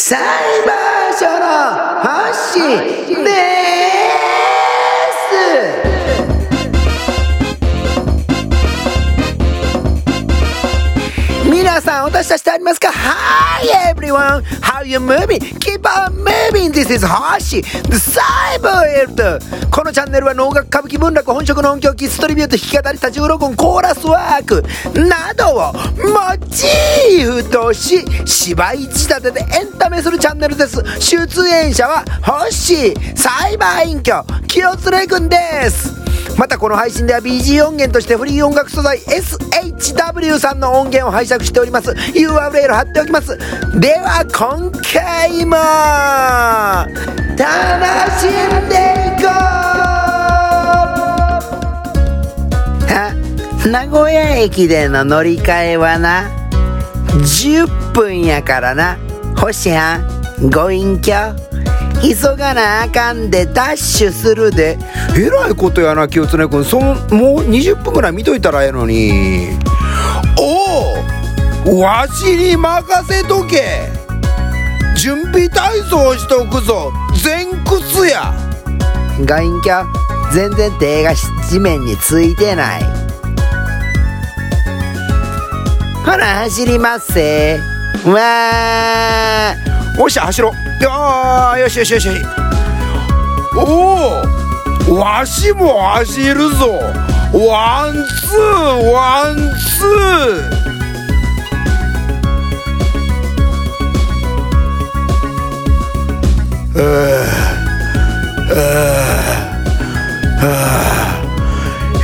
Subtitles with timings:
[0.00, 0.16] 裁
[0.64, 1.44] 判所の
[2.30, 2.60] 星
[3.24, 3.32] で
[5.82, 5.87] す
[11.80, 14.42] さんお達ししてありますか？Hi everyone!
[14.60, 15.38] How you moving?
[15.58, 16.72] Keep on moving!
[16.72, 17.62] This is Hoshi!
[17.62, 24.62] The Cyber このチャンネルは能楽歌舞伎文楽本職の音響キストリビュート弾き語り多重録音コーラスワーク
[24.98, 35.36] などをモチーフとし芝居仕立てでエンタメするチャンネルです出演者は星裁判員挙清連くんで
[35.70, 36.07] す
[36.38, 41.90] またこの配信では BG 音源としてフリー音楽素材 SHW さんの音源を拝借しております。
[41.90, 43.36] URL 貼っておきます。
[43.80, 45.56] では今回も
[47.36, 47.50] 楽
[48.20, 48.76] しんで
[49.18, 49.28] いこ
[53.64, 53.68] う。
[53.68, 56.30] 名古屋駅での乗り換えはな
[57.08, 58.96] 10分やからな。
[59.36, 61.12] 星はんご隠居。
[62.02, 64.78] 急がなあかんでダッシュするで。
[65.16, 66.64] えらいことやな清常君。
[66.64, 66.96] そんもう
[67.48, 69.48] 20分ぐらい見といたらええのに。
[71.66, 73.90] おおわしに任せとけ。
[74.96, 76.92] 準備体操しとくぞ。
[77.24, 78.32] 前屈や。
[79.18, 82.82] ご隠居全然手が地面についてない。
[86.04, 87.58] ほら走りますぜ。
[88.06, 90.02] わー。
[90.02, 92.08] おし走ろよよしよしよし。
[93.56, 94.22] お
[94.90, 96.78] おわしも走るぞ。
[97.32, 100.58] One two one two。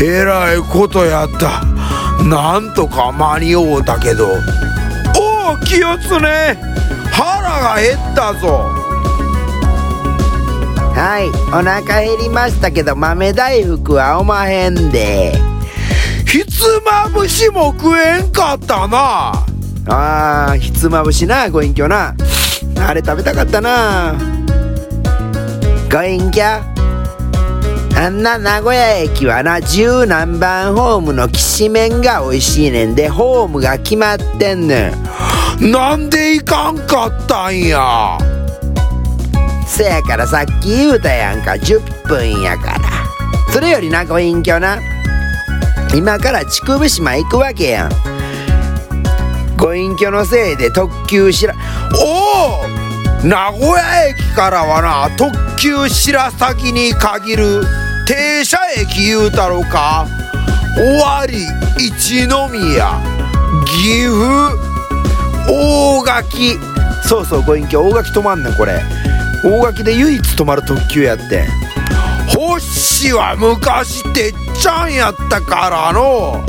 [0.02, 1.64] えらいことやった。
[2.24, 4.30] なんとか間に合うたけど。
[5.16, 6.73] おお気をつね。
[7.60, 8.70] が減ったぞ。
[10.94, 15.32] はいお腹減りましたけど豆大福はおまへんで。
[16.26, 19.32] ひつまぶしも食えんかったな。
[19.86, 22.14] あーひつまぶしなご隠居な。
[22.78, 24.14] あれ食べたかったな。
[25.90, 26.73] ご隠居
[27.96, 34.90] あんな名古屋駅はな十何番ホームのきしめんが美味しいねんでホームが決まってんね
[35.60, 35.70] ん。
[35.72, 38.18] なんで行かんかったんや？
[39.66, 42.80] せやからさっき言うたやんか10分やから。
[43.52, 44.78] それよりなご隠居な。
[45.94, 47.90] 今から竹生島行くわけやん。
[49.56, 51.54] ご隠居のせいで特急しら
[51.94, 57.62] おお名古屋駅からはな特急白崎に限る。
[58.06, 60.06] 停車駅言うたろか。
[60.78, 61.48] 尾張
[61.78, 63.00] 一宮。
[63.66, 64.58] 岐阜。
[65.48, 66.58] 大垣。
[67.06, 67.80] そうそうご隠居。
[67.80, 68.82] 大垣止まんねんこれ。
[69.44, 71.46] 大垣で唯一止まる特急やって
[72.28, 76.42] 星は昔てっちゃんやったからの。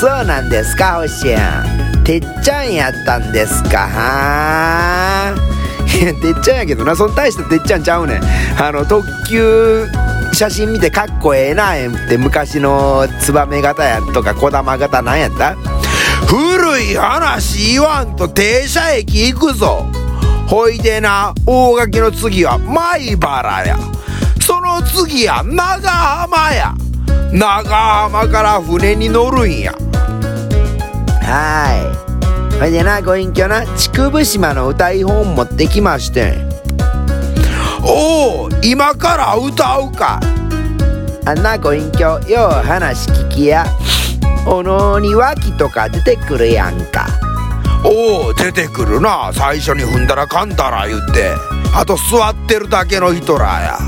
[0.00, 1.64] そうなんですか星や
[2.02, 2.04] ん。
[2.04, 5.34] てっちゃんやったんですかは
[6.02, 6.94] いやてっちゃんやけどな。
[6.94, 8.22] そん大したてっちゃんちゃうねん。
[8.62, 9.86] あの特急
[10.34, 15.54] 写真見てかっこええなえんって昔のツバメ型やとか小玉型なんやった？
[16.26, 19.86] 古い話言わんと停車駅行くぞ。
[20.48, 23.78] ほいでな大垣の次は米原や。
[24.40, 26.74] その次や長浜や。
[27.32, 29.72] 長浜から船に乗るんや。
[31.22, 31.96] は
[32.56, 32.58] い。
[32.58, 36.43] ほいでなご隠居な竹生島の歌い本持ってきましてん。
[37.86, 40.18] おお今から歌うか。
[41.26, 43.66] あんなご隠居よう話聞きや。
[44.46, 47.06] おのに脇とか出てくるやんか。
[47.84, 49.30] おお出てくるな。
[49.32, 51.32] 最初に踏んだらかんだら言って。
[51.74, 53.78] あと座ってるだけの人らや。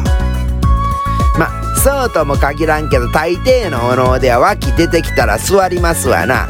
[1.39, 6.49] まそうとも限らんけど大抵のお能では脇出てきたら座りますわな。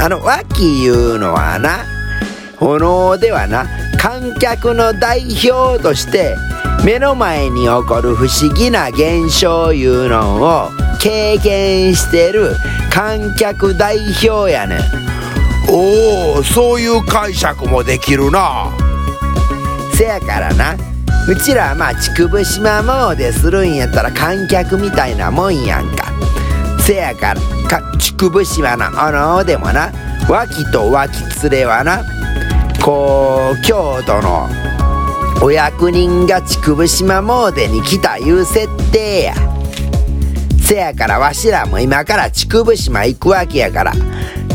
[0.00, 1.84] あの脇いうのはな
[2.60, 3.66] お能ではな
[3.98, 6.36] 観客の代表として
[6.84, 10.70] 目の前に起こる不思議な現象いうのを
[11.00, 12.56] 経験してる
[12.90, 14.80] 観客代表やねん。
[15.70, 18.72] おおそういう解釈もできるな。
[19.94, 20.76] せやからな。
[21.28, 26.06] うちらはまあ竹生島詣するんやったら観客みたいなもんやんか。
[26.80, 29.92] せやからか竹生島のおのでもな。
[30.28, 32.02] 脇と脇連れはな。
[32.82, 34.48] こう京都の
[35.40, 39.34] お役人が竹生島詣に来たいう設定や。
[40.60, 43.92] せやからわしらも今から竹生島行くわけやから。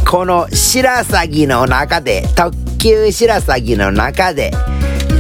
[0.06, 4.52] この白鷺の中で特急白鷺の中で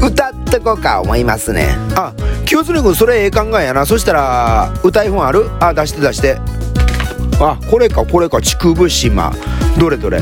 [0.05, 1.75] 歌っとこうか思いますね。
[1.95, 2.13] あ
[2.45, 3.85] 清澄君それええ考えやな。
[3.85, 5.49] そしたら歌い本ある？
[5.61, 6.37] あ出して出して。
[7.39, 8.41] あこれかこれか。
[8.41, 9.33] 竹生島。
[9.79, 10.21] どれどれ？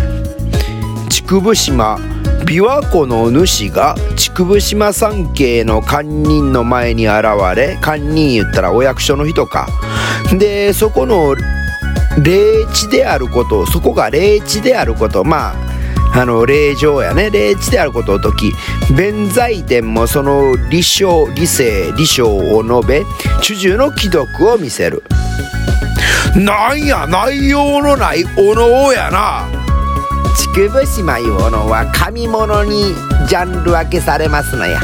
[1.09, 1.99] 竹生島
[2.45, 7.23] 琵琶湖の主が竹生島山系の堪忍の前に現
[7.55, 9.67] れ堪忍言ったらお役所の人か。
[10.37, 11.35] でそこの
[12.23, 15.71] 霊地であることそこが霊地であることまあ
[16.13, 17.29] あの霊場やね。
[17.29, 18.53] 霊地であることを説き
[18.93, 23.03] 弁財天もその理性理性理性を述べ
[23.41, 25.03] 主従の既読を見せる。
[26.35, 29.60] なんや内容のないお能やな。
[30.53, 32.93] 竹生島いうお能は神物に
[33.27, 34.79] ジャンル分けされますのや。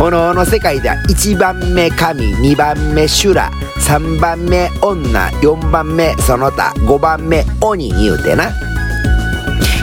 [0.00, 8.50] お能の世界では1番目神2番目修羅3番目女4番目その他5番目鬼言うてな。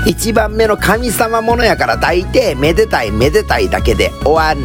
[0.05, 4.61] 1番目の神様ものやから大抵めでたいめでたいだけで終わん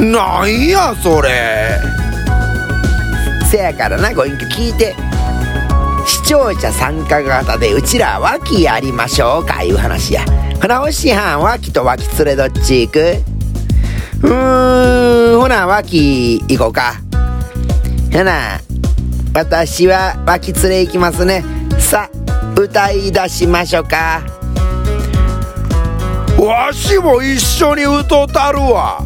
[0.00, 0.12] ねん。
[0.12, 1.78] なんやそれ。
[3.50, 4.94] せやからなご隠居聞いて。
[4.94, 5.09] 視
[6.30, 10.24] 聴者参加型でうちら脇やりましょうかいう話や。
[10.62, 13.00] ほなおしはん脇と脇連れどっち行く？
[14.22, 17.00] うーんほな脇行こうか。
[18.12, 18.60] ほな
[19.34, 21.42] 私は脇連れ行きますね。
[21.80, 22.08] さ
[22.56, 24.22] 歌い出しましょうか。
[26.38, 29.02] わしも一緒に歌たるわ。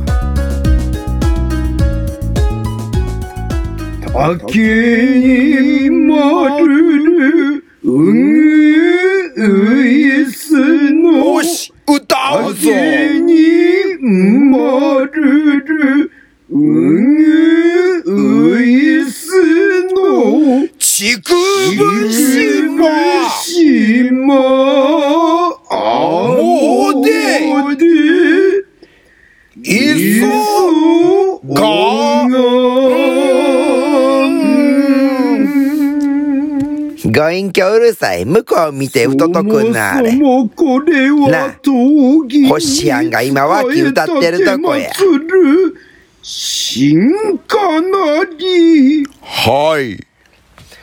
[4.13, 8.15] 竹に丸るうぐ
[9.37, 10.55] ういす
[10.93, 13.33] の歌うぞ竹に
[14.51, 16.11] 丸る
[16.51, 16.57] う
[18.05, 19.31] ぐういす
[19.93, 21.23] の竹
[21.77, 22.89] 生島
[23.31, 24.35] 島
[25.71, 25.73] あ
[26.37, 27.09] もうで
[27.47, 27.85] もで
[29.63, 30.25] いそ
[31.45, 31.74] が
[37.25, 44.91] ご隠居うるさい向こう見て太とくんなあれそもそもこれは闘技星やんが今脇歌ってるとこや
[46.23, 49.99] 新かなりはい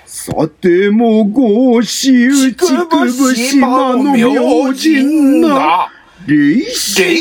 [0.05, 5.89] さてもごしうちくぶ島の明神な
[6.27, 7.15] 霊神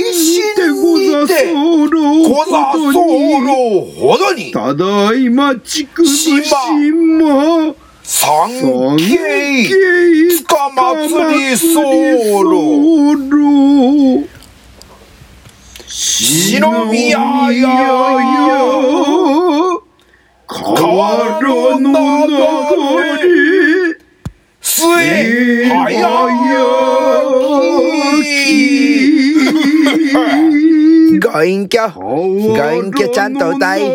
[0.56, 8.50] でござそうござろうそうろうほどにただいまちくぶ島三三
[8.96, 9.68] 景景
[10.38, 14.30] つかまつりそうろろ
[15.86, 17.70] 篠宮や。
[20.46, 21.40] 川
[21.80, 22.32] の流
[23.22, 23.98] れ。
[24.60, 26.28] 末早
[28.22, 28.28] き
[31.18, 33.80] ご隠居ご隠居ちゃんと歌い。
[33.80, 33.86] 流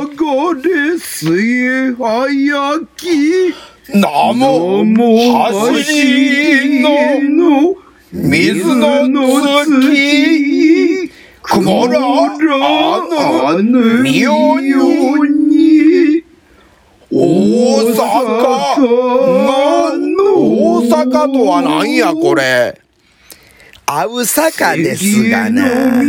[0.62, 0.98] れ。
[1.00, 3.54] 末早き
[3.94, 7.76] ナモ走りの
[8.12, 9.08] 水の
[9.64, 11.12] 月。
[11.44, 14.74] 曇らあぬ妙に。
[17.12, 17.16] 大
[17.94, 20.26] 阪の。
[20.36, 22.82] 大阪とは何やこれ。
[23.86, 26.02] あうさかですがな。
[26.02, 26.08] ふ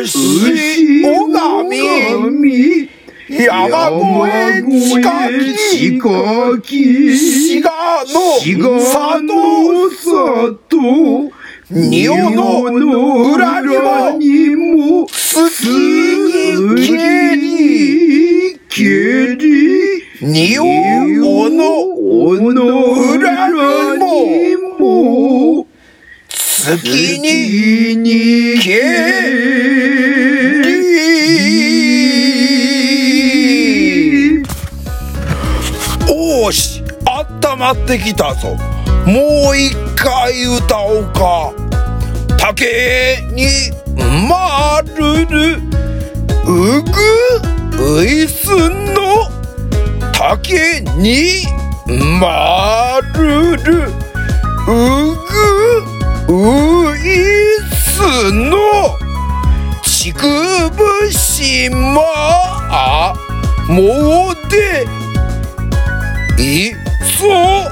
[0.00, 2.88] うしおがみ
[3.30, 4.98] 山越え近
[5.38, 7.70] き近き滋賀
[8.04, 8.40] の
[8.80, 11.30] 里里
[11.70, 13.60] 仁王の裏
[14.16, 19.46] にも月にけりけり
[20.20, 22.54] 仁王の
[23.14, 23.48] 裏
[23.96, 25.68] にも
[26.28, 30.39] 月ににけり
[37.60, 38.56] まってきたぞ。
[39.04, 41.52] もう一回歌おうか。
[42.38, 43.44] 竹に
[44.26, 45.26] まる。
[45.26, 45.58] る
[46.46, 49.28] うぐういすの
[50.14, 51.44] 竹に
[52.18, 53.58] まる。
[53.58, 53.92] る
[54.66, 55.14] う
[56.26, 57.00] ぐうい
[57.74, 58.96] すの。
[59.82, 60.26] ちく
[60.70, 62.00] ぶしま
[62.70, 63.14] あ
[63.68, 64.86] もうで
[66.42, 66.89] いそう
[67.28, 67.68] が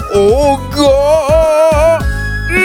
[2.51, 2.59] う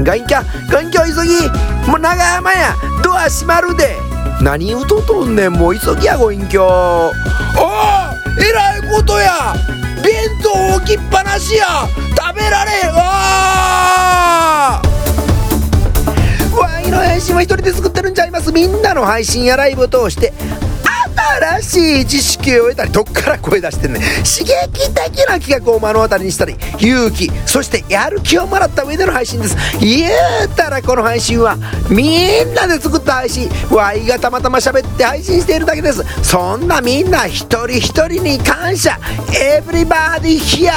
[0.00, 0.04] ん。
[0.04, 1.48] ガンキャガンキャ急ぎ。
[1.88, 2.74] もう長山や。
[3.02, 3.96] ドア閉まるで。
[4.42, 5.52] 何うととんねん。
[5.52, 6.62] もう急ぎやご隠居。
[6.64, 9.54] あえらいことや。
[10.02, 11.88] 弁当置きっぱなしや。
[12.16, 12.94] 食べられん。
[12.94, 13.38] わー。
[17.38, 18.52] は一人で作ってるんちゃいます。
[18.52, 20.32] みんなの配信やライブを通して。
[21.60, 24.02] 新しい知識を得たりどっから声出してんねん。
[24.02, 29.56] 刺激的な企画を目の当たりにしたり勇気そしてやる気をもらった上での配信です。
[29.80, 31.56] 言うたらこの配信は
[31.90, 36.02] みんなで作った配信ワイがたまたま喋って配信しているだけです。
[36.22, 38.98] そんなみんな一人一人に感謝。
[39.32, 40.72] Everybody here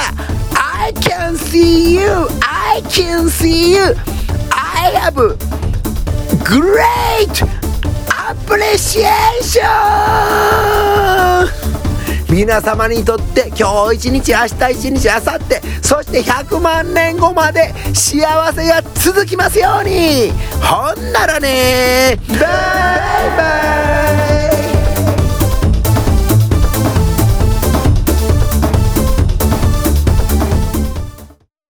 [0.55, 3.95] I can see you I can see you.
[4.51, 5.15] I have
[6.43, 7.61] great
[8.51, 9.63] プレシエーショ
[12.29, 18.20] ン皆様にとって今日一日明日一日明後日そして100万年後まで幸
[18.51, 20.34] せが続きますように。
[20.62, 22.17] ほんならね。
[22.27, 22.39] バイ
[23.38, 24.31] バイ。